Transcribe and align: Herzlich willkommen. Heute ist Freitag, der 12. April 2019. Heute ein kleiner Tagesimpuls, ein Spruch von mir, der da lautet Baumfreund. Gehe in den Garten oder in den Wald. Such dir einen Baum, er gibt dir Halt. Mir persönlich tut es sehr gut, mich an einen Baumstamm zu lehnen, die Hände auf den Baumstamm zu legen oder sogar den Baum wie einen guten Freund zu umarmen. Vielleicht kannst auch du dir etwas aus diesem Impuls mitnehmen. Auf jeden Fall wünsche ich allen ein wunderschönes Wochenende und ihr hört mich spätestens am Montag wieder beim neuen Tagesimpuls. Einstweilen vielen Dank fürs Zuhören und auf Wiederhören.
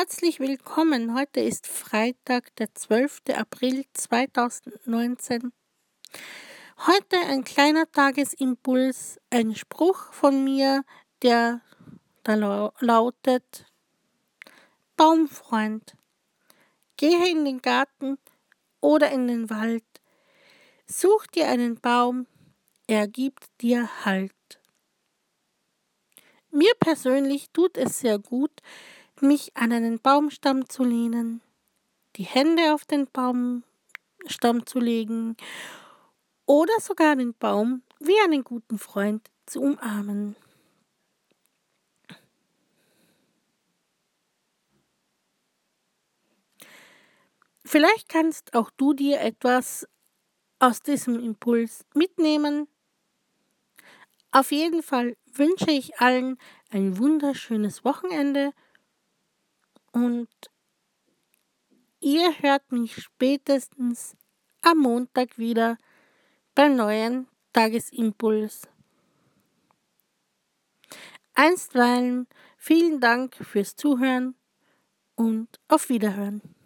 Herzlich 0.00 0.40
willkommen. 0.40 1.14
Heute 1.14 1.40
ist 1.40 1.66
Freitag, 1.66 2.56
der 2.56 2.74
12. 2.74 3.20
April 3.36 3.84
2019. 3.92 5.52
Heute 6.86 7.18
ein 7.28 7.44
kleiner 7.44 7.84
Tagesimpuls, 7.92 9.20
ein 9.28 9.54
Spruch 9.54 10.14
von 10.14 10.42
mir, 10.42 10.84
der 11.20 11.60
da 12.22 12.72
lautet 12.80 13.66
Baumfreund. 14.96 15.98
Gehe 16.96 17.30
in 17.30 17.44
den 17.44 17.60
Garten 17.60 18.16
oder 18.80 19.10
in 19.10 19.28
den 19.28 19.50
Wald. 19.50 19.84
Such 20.86 21.26
dir 21.26 21.46
einen 21.48 21.78
Baum, 21.78 22.26
er 22.86 23.06
gibt 23.06 23.44
dir 23.60 24.06
Halt. 24.06 24.32
Mir 26.50 26.72
persönlich 26.80 27.50
tut 27.50 27.76
es 27.76 27.98
sehr 28.00 28.18
gut, 28.18 28.62
mich 29.22 29.56
an 29.56 29.72
einen 29.72 30.00
Baumstamm 30.00 30.68
zu 30.68 30.84
lehnen, 30.84 31.40
die 32.16 32.24
Hände 32.24 32.74
auf 32.74 32.84
den 32.84 33.06
Baumstamm 33.06 34.66
zu 34.66 34.78
legen 34.78 35.36
oder 36.46 36.72
sogar 36.80 37.16
den 37.16 37.34
Baum 37.34 37.82
wie 37.98 38.18
einen 38.24 38.44
guten 38.44 38.78
Freund 38.78 39.30
zu 39.46 39.60
umarmen. 39.60 40.36
Vielleicht 47.64 48.08
kannst 48.08 48.54
auch 48.54 48.70
du 48.76 48.94
dir 48.94 49.20
etwas 49.20 49.86
aus 50.58 50.82
diesem 50.82 51.20
Impuls 51.20 51.84
mitnehmen. 51.94 52.66
Auf 54.32 54.50
jeden 54.50 54.82
Fall 54.82 55.16
wünsche 55.32 55.70
ich 55.70 56.00
allen 56.00 56.36
ein 56.70 56.98
wunderschönes 56.98 57.84
Wochenende 57.84 58.52
und 59.92 60.28
ihr 62.00 62.32
hört 62.40 62.70
mich 62.72 62.94
spätestens 62.96 64.16
am 64.62 64.78
Montag 64.78 65.38
wieder 65.38 65.78
beim 66.54 66.76
neuen 66.76 67.28
Tagesimpuls. 67.52 68.68
Einstweilen 71.34 72.26
vielen 72.56 73.00
Dank 73.00 73.34
fürs 73.36 73.76
Zuhören 73.76 74.34
und 75.14 75.48
auf 75.68 75.88
Wiederhören. 75.88 76.59